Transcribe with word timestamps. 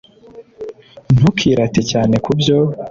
ntukirate 1.15 1.79
cyane 1.91 2.15
kubyo 2.25 2.55